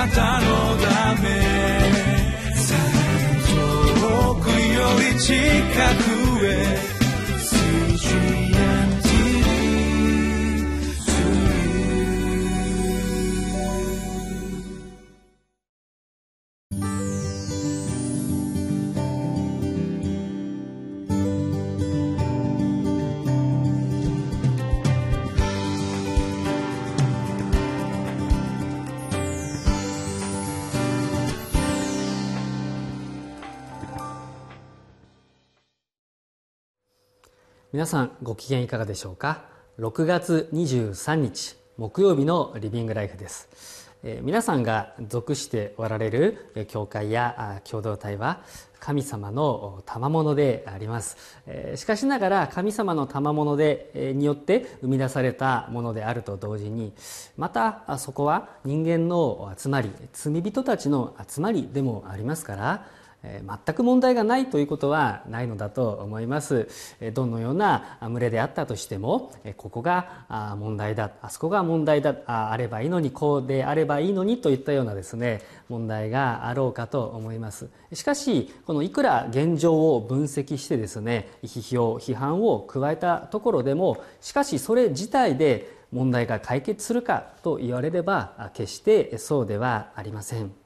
[0.00, 0.46] なたの
[0.78, 1.28] ため。
[4.00, 5.34] 遠くより近
[6.04, 6.09] く。
[37.72, 39.44] 皆さんご機嫌いかがでしょうか
[39.78, 48.42] ？6月23日木曜日のリビングライフです、えー、皆さんが属しておられる教会や共同体は
[48.80, 56.92] 神様の賜物であります、えー、しかしながら神様の賜物で、えー、によって生み出されたものであると同時に
[57.36, 62.86] またそこは人間の集まり罪人たちの集まりでもありますから
[63.22, 66.68] 全く問題がないということはないのだと思います。
[67.12, 77.68] どのような群れであったとしてもここが問題だあそこが問題だあればいいのにこうであればいいのにといったようなですね問題があろうかと思います。
[77.92, 90.59] しかしこのいくら現状を分析してですね批評批判を加えたところでもしかしそれ自体で問題が解決するかと言われれば決してそうではありません。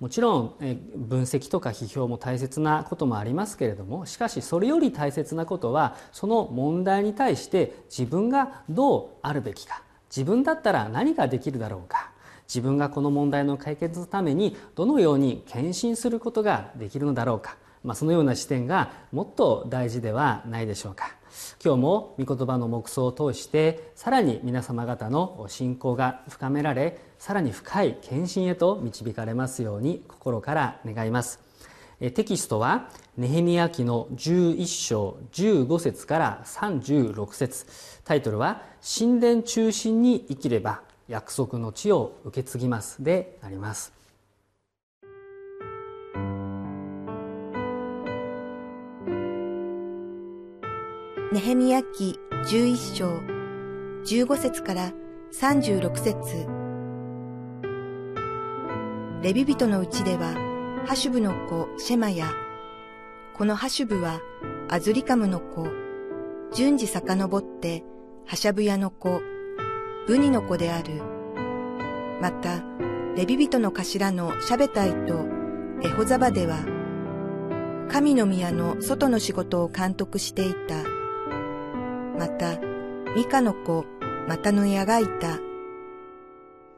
[0.00, 0.54] もちろん
[0.94, 9.82] 分析とか批評も大切なこともありますけれどもしかしそれより大切なことはその問題に対して自分がどうあるべきか
[10.14, 12.10] 自分だったら何ができるだろうか
[12.46, 21.16] 自分がこの問題の解決のためにどのように献身することができるのだろうか、まあ、そのような視点がもっと大事ではないでしょうか。
[21.62, 31.40] 今日も御言葉の黙想を通してさらに皆様方の信仰が深められさらに深い献身へと導かれますように心から願います。
[31.98, 37.66] テキストはネヘミヤ記の11章15節から36節。
[38.04, 43.02] タイトルは神殿中心に生きれば約束の地を受け継ぎます。
[43.02, 43.92] であります。
[51.32, 53.08] ネヘミヤ記11章
[54.06, 54.92] 15節から
[55.32, 56.55] 36節。
[59.22, 60.34] レビ人のうちでは
[60.86, 62.30] ハシュブの子シェマヤ
[63.34, 64.20] このハシュブは
[64.68, 65.68] アズリカムの子
[66.52, 67.84] 順次遡って
[68.26, 69.20] ハシャブヤの子
[70.06, 71.02] ブニの子である
[72.20, 72.62] また
[73.16, 75.26] レビ人の頭のシャベタイと
[75.82, 76.76] エホザバでは
[77.88, 80.82] 神の宮の外の仕事を監督していた。
[82.18, 82.58] また、
[83.14, 83.84] ミカの子、
[84.28, 85.38] マタヌヤがいた。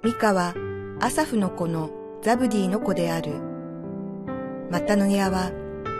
[0.04, 0.54] ミカは、
[1.00, 3.32] アサフの子のザブディの子である。
[4.70, 5.52] マタヌヤは、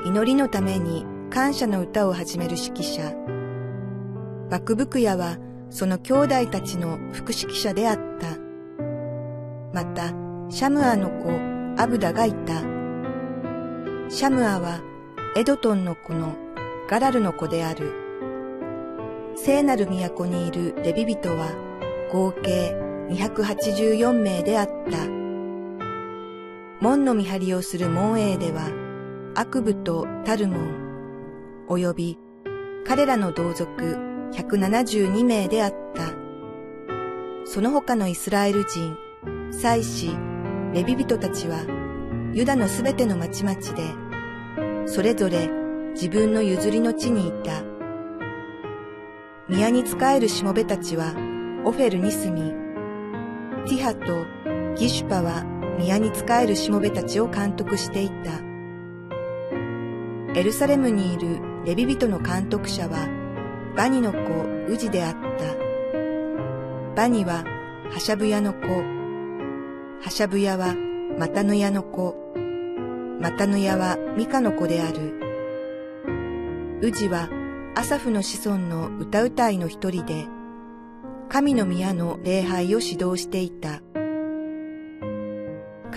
[0.05, 3.15] 祈りのために感謝の歌を始める指揮者。
[4.51, 5.39] バクブクヤは、
[5.71, 8.37] その兄弟たちの副指揮者であった。
[9.73, 10.09] また、
[10.49, 11.31] シャムアの子、
[11.81, 12.63] アブダがいた。
[14.09, 14.81] シャムアは、
[15.37, 16.35] エドトンの子の
[16.89, 17.93] ガラルの子である。
[19.37, 21.53] 聖なる都にいるレビ人は
[22.11, 22.75] 合計
[23.09, 25.28] 284名であった。
[26.89, 28.71] 門の見張りをする門営では、
[29.35, 32.19] 悪部とタルモン、及び
[32.87, 33.99] 彼らの同族
[34.33, 36.15] 172名であった。
[37.45, 38.97] その他のイスラエル人、
[39.51, 40.17] 祭司、
[40.73, 41.59] レビ人たちは、
[42.33, 45.51] ユダのすべての町々で、それぞれ
[45.93, 47.63] 自分の譲りの地にいた。
[49.47, 51.13] 宮に仕えるしもべたちは
[51.67, 52.51] オフェルに住み、
[53.69, 54.25] ティハと
[54.81, 58.33] ギシュパは宮に仕えるしもべたちを監督していた。
[60.35, 63.09] エルサレムにいるレビ人の監督者は
[63.77, 64.19] バニの子
[64.73, 65.29] ウジであった。
[66.95, 67.45] バニは
[67.91, 68.67] ハシャブヤの子、
[70.03, 70.75] ハシャブヤは
[71.19, 72.17] マタヌヤの子、
[73.21, 75.21] マタヌヤはミカの子である。
[76.83, 77.29] ウジは
[77.77, 80.27] アサフの子孫の歌うたいの一人で、
[81.29, 83.81] 神の宮の礼拝を指導していた。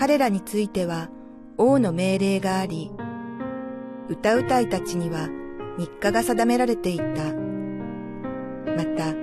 [0.02, 1.10] 彼らについては
[1.58, 2.90] 王の命令があり、
[4.08, 5.28] 歌うたいたちには
[5.78, 7.04] 日課が定められていた。
[7.04, 9.14] また、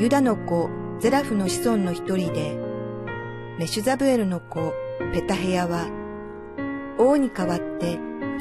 [0.00, 2.56] ユダの子ゼラフの子孫の一人で、
[3.58, 4.72] メシュザブエルの子
[5.12, 5.88] ペタヘヤは、
[6.98, 7.98] 王に代わって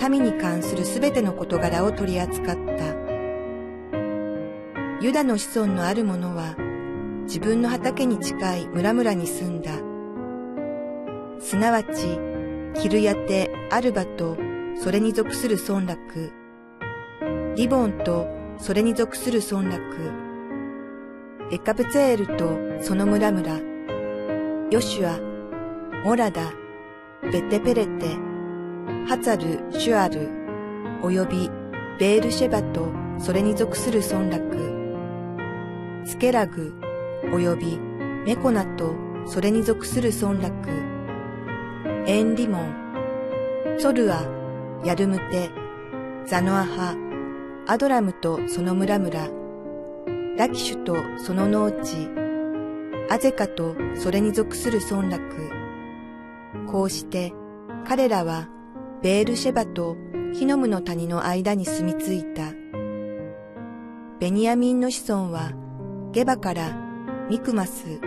[0.10, 2.96] 民に関するすべての事柄を取り扱った。
[5.02, 6.56] ユダの子孫のある者は
[7.24, 9.93] 自分の畑に近い村々に住んだ。
[11.54, 12.20] すなわち、
[12.82, 14.36] キルヤテ・アルバと
[14.76, 16.34] それに属する村落、
[17.56, 18.26] リボンと
[18.58, 19.80] それに属する村落、
[21.52, 23.60] エカプツェールとその村々、
[24.72, 25.20] ヨシュア、
[26.04, 26.54] モラダ、
[27.32, 28.08] ベテペレテ、
[29.08, 30.32] ハツァル・シュアル、
[31.04, 31.52] および
[32.00, 36.74] ベールシェバとそれに属する村落、スケラグ、
[37.32, 37.78] および
[38.26, 38.96] メコナと
[39.28, 40.93] それに属する村落、
[42.06, 44.26] エンリモン、ソルア、
[44.84, 45.50] ヤルムテ、
[46.26, 46.98] ザノアハ、
[47.66, 52.10] アドラムとその村々、ラキシュとその農地、
[53.10, 55.50] アゼカとそれに属する村落。
[56.68, 57.32] こうして
[57.88, 58.50] 彼らは
[59.02, 59.96] ベールシェバと
[60.34, 62.52] ヒノムの谷の間に住み着いた。
[64.20, 65.54] ベニヤミンの子孫は
[66.12, 66.78] ゲバから
[67.30, 68.02] ミクマス、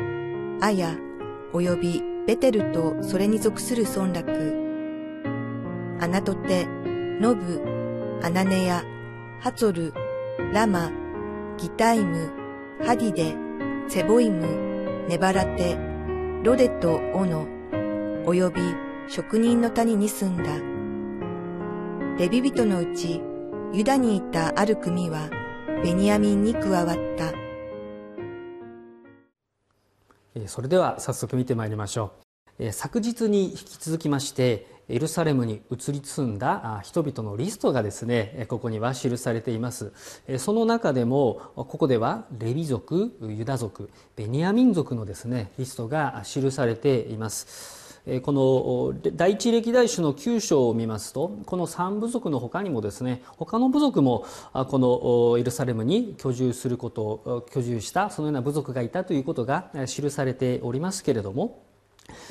[0.61, 0.99] アヤ、
[1.55, 4.29] およびベテルとそれに属する村落。
[6.01, 6.67] アナトテ、
[7.21, 7.63] ノブ、
[8.21, 8.85] アナネヤ、
[9.39, 9.95] ハツォル、
[10.53, 10.91] ラマ、
[11.57, 12.31] ギタイム、
[12.85, 13.37] ハディデ、
[13.89, 15.79] セボイム、ネバラテ、
[16.43, 17.47] ロデとオノ、
[18.27, 18.61] および
[19.07, 22.19] 職人の谷に住んだ。
[22.19, 23.23] レビ人のうち、
[23.73, 25.31] ユダにいたある組は、
[25.85, 27.46] ベニヤミンに加わった。
[30.47, 32.13] それでは早速見てまいりましょ
[32.61, 32.73] う。
[32.73, 39.93] 昨日に引き続きまして、エルサレムに移り住んだ人々のリストがですねここには記されています
[40.39, 47.86] その中でもここではレビ族ユダ族ベニヤミン族のですねリストが記されています
[48.23, 61.65] この第一歴代史の9章を見ますとこの3部族の他にもですね他の部族もこのエルサレムに居住することを居住したそのような部族がいたということが記されておりますけれども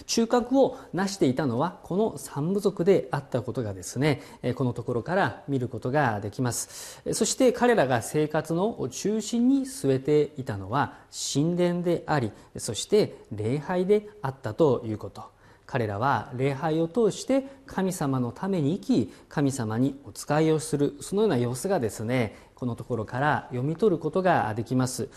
[0.06, 4.22] 中核を成していたのはこの三部族であったことがですね
[4.56, 7.02] このところから見ることができます。
[7.12, 10.94] そして彼らが生活の中心に据えていたのは
[11.34, 15.35] 神殿でありそして礼拝であったということ。
[15.66, 25.10] 彼らは礼拝を通して神様のために生き神様にお仕えをするそのような様子がですねこのところから読み取ることができます。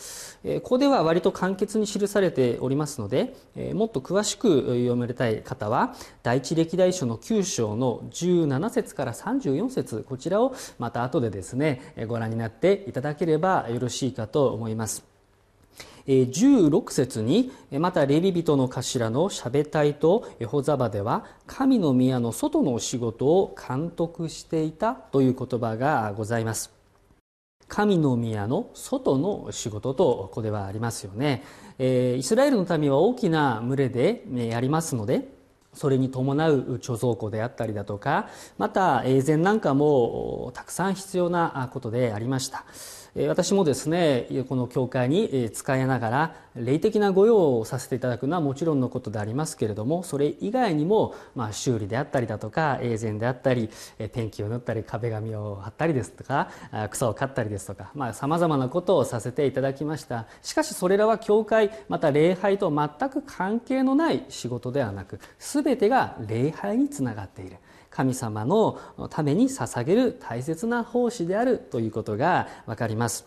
[0.42, 3.34] ここでは割と簡潔に記されておりますので、
[3.74, 15.17] もっと詳しく読めたい方は、第一歴代書の9章の17節から34節こちらをまた後でですね、ご覧になっていただければよろしいかと思います。
[16.08, 26.72] 16節にまたレビ人の頭のシャベタイとエホザバでは神の宮の外の仕事を監督していたという言葉がございます。
[27.69, 31.44] 神の宮の外の仕事とここではありますよね、
[31.78, 35.28] イスラエルの民は大きな群れでやりますので
[35.75, 42.64] それに伴う貯蔵庫であったりだとかまた永前なんかもたくさん必要なことでありました。
[43.26, 53.70] 私もですねこの教会に使いながら霊的な御用をさせていただくのはもちろんのことでありますけれどもそれ以外にも、まあ、修理であったりだとか永前であったり
[54.12, 56.50] ペンキを塗ったり壁紙を貼ったりですとか
[56.90, 60.26] 草を刈ったりですとかさまざ、まなことをさせていただきました。
[60.42, 67.56] しかしそれらは教会また礼拝と全く関係のない仕事ではなく全てが礼拝につながっている。
[67.99, 68.78] 神様の
[69.11, 73.26] ために捧げる大切な奉仕であるということがわかります。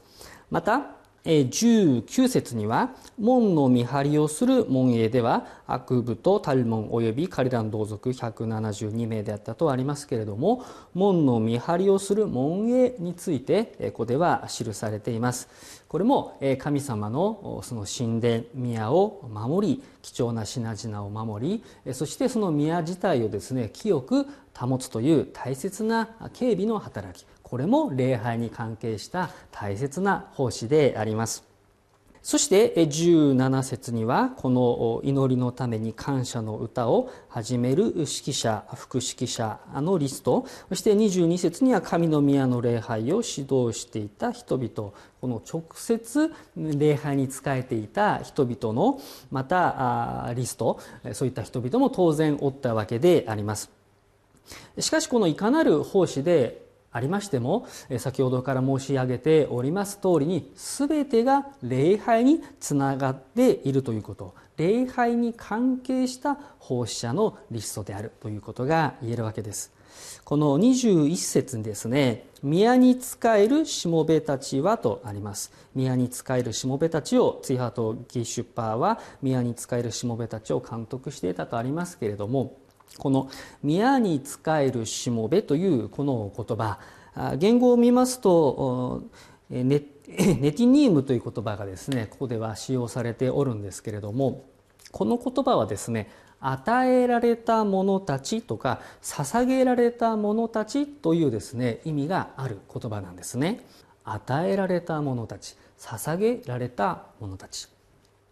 [0.49, 15.81] また19節には門の見張りをする門営では悪部とタルモンおよびカリラン同族172名であったとありますけれども門の見張りをする門営についてここでは記されています。
[15.87, 24.25] これも神様のその神殿宮を守り貴重な品々を守りそしてその宮自体をですね清く
[24.57, 27.25] 保つという大切な警備の働き。
[27.41, 31.43] これも礼拝に関係した大切な奉仕であります。
[32.23, 40.45] そして17節にはこの祈りのために感謝の歌を始める指揮者副指揮者のリスト。
[40.69, 44.69] そして22節には神の宮の礼拝を指導していた人々。
[44.69, 44.93] こ
[45.27, 50.79] の直接礼拝に仕えていた人々のまたリスト。
[51.13, 53.80] そういった人々も当然おったわけであります。
[54.79, 57.67] しかしこのいかなる奉仕でありましても
[57.99, 64.33] 先ほどから申し上げております通りに全てが礼拝につながっているということ。
[64.57, 69.71] 礼拝に関係した奉仕者のリストであるということが言えるわけです。
[70.23, 75.51] この21節にですね宮に仕えるしもべたちはとあります。
[75.73, 82.57] 宮に仕えるしもべたちをツイハートギシュッパーは宮に仕えるしもべたちを監督していたとありますけれども
[82.97, 83.29] この
[83.63, 86.79] 「宮に仕えるしもべ」というこの言葉。
[87.37, 89.03] 言語を見ますと
[89.49, 94.45] ネ ネティニームという言葉がですねここでは使用されておるんですけれども
[94.91, 103.63] この言葉はですね与えられた者たちとか捧げられた者たちというですね意味がある言葉なんですね。
[104.03, 107.69] 与えられた者たち捧げられた者たち。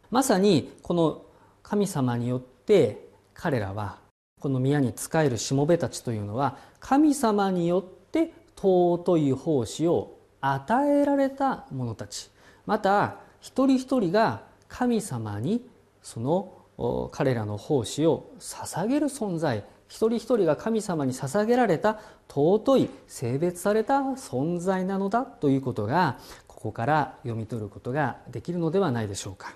[0.09, 1.21] まさにこの
[1.61, 3.99] 神様によって彼らは
[4.39, 12.29] この宮に仕えるしもべたちというのは神様によって尊い奉仕を与えられた者たち。
[12.65, 15.67] また一人一人が神様に
[16.01, 19.65] その彼らの奉仕を捧げる存在。
[19.87, 29.55] 一人一人が神様に捧げられた尊い性別された存在なのだということがここから読み取ることができるのではないでしょうか。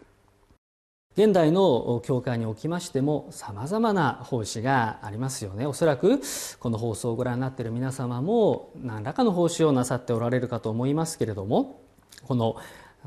[1.16, 5.68] 現代の教会におきましてもさまざまな奉仕がありますよね。
[5.68, 6.20] おそらく
[6.60, 11.82] この放送をご覧になっている皆様も何らかの奉仕をなさっておられるかと思いますけれども
[12.24, 12.56] この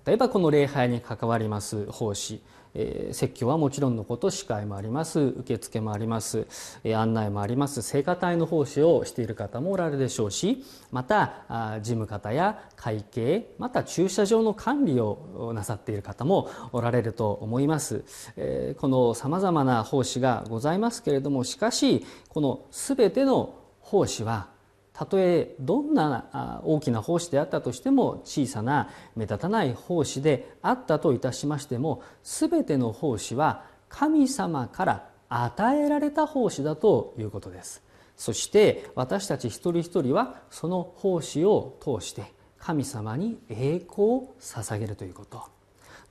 [0.05, 2.43] 例えばこの礼拝に関わります奉仕
[2.79, 5.21] えー、説教はもちろんのこと司会もあります。
[5.21, 6.47] 受付もあります、
[6.85, 7.83] えー、案内もあります。
[7.83, 18.05] 聖歌隊の奉仕をしている方もおられるでしょうしまたあ事務方や会計また駐車場の管理をなさっている方もおられると思います、
[18.37, 24.56] えー、このさまざまな奉仕がございますけれどもしかしこの全ての奉仕は
[24.97, 37.83] たとえどんな大きな奉仕であったとしても小さな目立たない奉仕であったといたしましても全ての奉仕は神様から与えられた奉仕だということです。
[38.17, 45.43] そして私たち一人一人はその奉仕を通して神様に栄光を捧げるということ。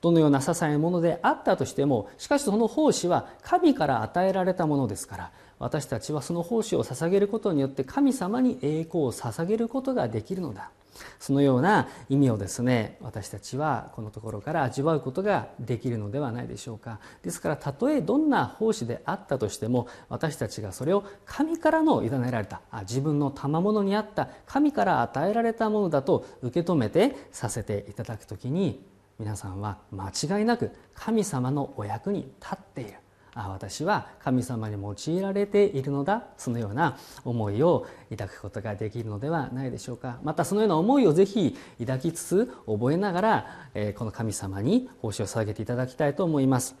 [0.00, 10.70] どのような些細なものであったとしてもしかしその奉仕は神から与えられたものですから私たちはその奉仕を捧げることによって神様に栄光を捧げることができるのだ。
[11.18, 17.00] そのような意味をですね私たちはこのところから味わうことができるのではないでしょうか。
[17.22, 28.82] ですからたとえどんな奉仕であったとしても私たちがそれを神からの委ねられたあ自分の賜物にあった神から与えられたものだと受け止めてさせていただくときに
[29.18, 32.94] 皆さんは間違いなく神様のお役に立っている。
[33.38, 40.18] あ私は神様に用いられているのだそのような思いを抱くことができるのではないでしょうか。
[40.24, 46.76] またそのような思いをぜひ抱きつつ覚えながら、えこの神様に奉仕を捧げていただきたいと思います、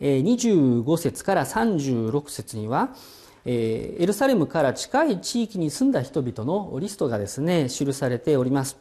[0.00, 2.94] え25節から36節には
[3.44, 8.78] エルサレムから近い地域に住んだ人々のリストがですね記されております。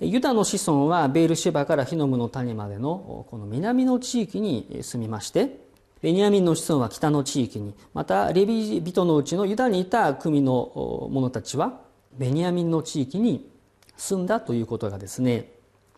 [0.00, 5.69] ユダの子孫はベールシェバからヒノムの谷までのこの南の地域に住みまして
[6.02, 11.80] ベニヤミンの子孫は北の地域にまたレビ人のうちのユダにいた組の者たちは
[12.16, 13.50] ベニヤミンの地域に
[13.98, 15.52] 住んだということがですね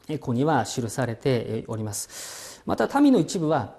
[0.09, 2.61] ここには記されております。
[2.67, 3.77] また民の一部は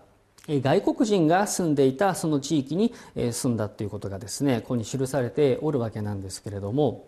[0.47, 7.05] 外国人が住んでいたその地域に住んだということがですねここに記されておるわけなんですけれども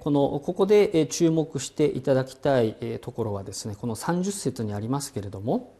[0.00, 5.77] このここで注目していただきたいところはですねこの30節にありますけれども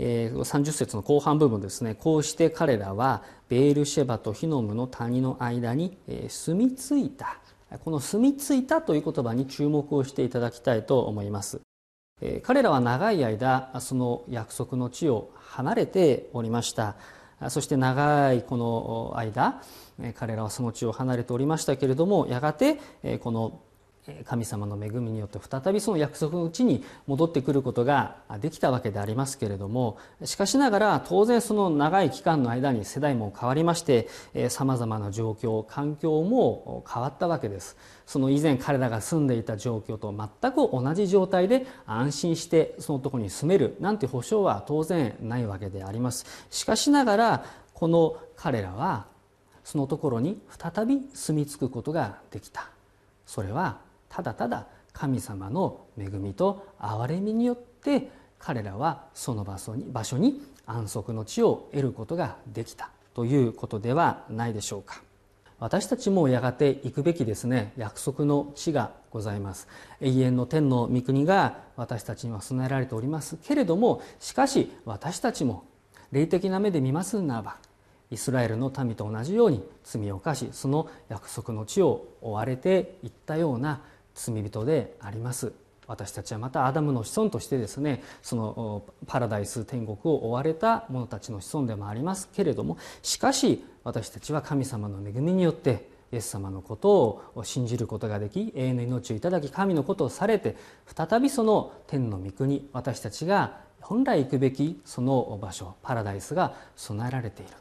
[0.00, 1.94] 30節の後半部分ですね。
[1.94, 7.38] こうして彼らはベールシェバとヒノムの谷の間に住み着いた。
[7.84, 11.60] この住み着いたという言葉に注目をしていただきたいと思います。
[12.42, 16.96] 彼らは長い間その約束の地を離れておりました。
[17.48, 19.62] そして長いこの間
[20.14, 22.78] 彼らはその地を離れておりましたけれどもやがて
[23.20, 23.60] この
[24.24, 34.08] 神様の恵みによって再びその約束のうちに戻ってくることができたわけでありますけれどもしかしながら当然その長い期間の間に世代も変わりまして
[34.48, 37.76] さまざまな状況環境も変わったわけです。
[38.06, 46.26] その以前彼らが住んでいた状況と全く同じ状態で安心してそのところに住めるなんて保証は当然ないわけであります。
[46.50, 49.06] しかしながらこの彼らは
[49.62, 52.70] そのところに再び住み着くことができた。
[53.26, 53.78] それは
[54.10, 65.02] ただただ神様の恵みと憐れみによって彼らはその場所に場所に安息の地を得ることができたということではないでしょうか。
[65.58, 67.74] 私たちもやがて行くべきですね。
[67.76, 69.68] 約束の地がございます。
[70.00, 75.64] 永遠の天の御国が私たちには備えられておりますけれどもしかし私たちも
[76.12, 77.56] 霊的な目で見ますならば
[78.10, 83.82] イスラエルの民と同じように罪を犯しその約束の地を追われていったような
[84.14, 85.52] 罪人であります。
[85.86, 96.92] 私たちはまたアダムの子孫としてですねそのパラダイス天国を追われた者たちの子孫でもありますけれどもしかし私たちは神様の恵みによってイエス様のこと
[97.34, 100.54] を信じることができ永遠の命をいただき神のことをされて
[100.86, 107.52] 再びその天の御国私たちが本来行くべきその場所パラダイスが備えられている。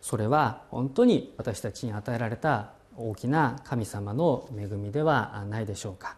[0.00, 6.16] それは本当に私たちに与えられた大きな神様の恵みではないでしょうか。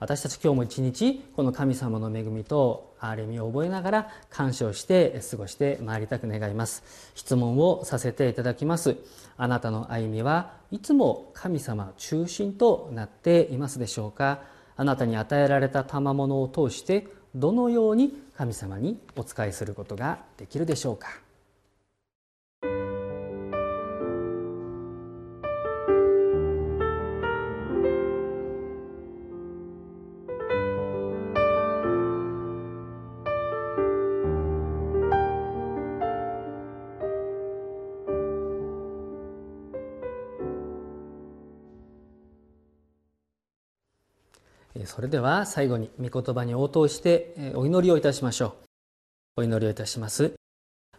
[0.00, 6.82] 私たち今日も一日この神様の恵みと憐れみを覚えながら感謝をして過ごしてまいりたく願います。
[7.14, 8.96] 質問をさせていただきます。
[9.36, 14.42] あなたの歩みはいつも神様中心となっていますでしょうか。
[14.76, 21.23] あなたに与えられた賜物を通してどのように神様にお仕えすることができるでしょうか。
[44.84, 48.52] それでは最後に御言葉に応答してお祈りをいたしましょう。
[49.36, 50.32] お祈りをいたします。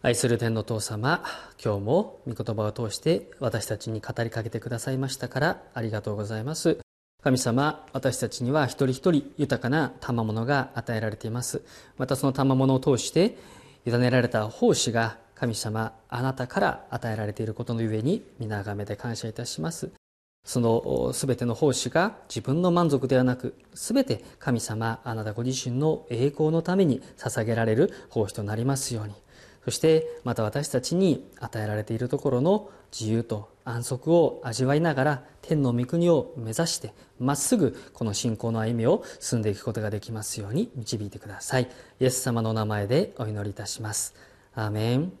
[0.02, 1.22] 愛する天の父様
[1.62, 6.78] 今日も御言葉を通して私たちに語りかけてくださいましたからありがとうございます。
[7.22, 11.62] 神様私たちには一人一人豊かな賜物が与えられています。
[11.98, 13.36] またその賜物を通して
[13.84, 19.90] 委ねられた奉仕が神様あなたから与えられていることのゆえに皆がめで感謝いたします。
[20.46, 29.14] その全ての奉仕が自分の満足ではなく全て神様あなたご自身の栄光のために捧げられる奉仕となりますように。
[29.64, 41.68] そしてまた私たちに与えられているところの自由と安息を味わいながら天の御国を目指してまっすぐこの信仰の歩みを進んでいくことができますように導いてください。
[41.98, 44.14] イエス様の名前でお祈りいたします。
[44.54, 45.12] アーメン。